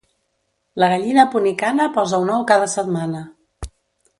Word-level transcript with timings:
La 0.83 0.87
gallina 0.93 1.25
ponicana 1.35 1.87
posa 1.99 2.21
un 2.25 2.33
ou 2.37 2.47
cada 2.53 2.71
setmana. 2.77 3.21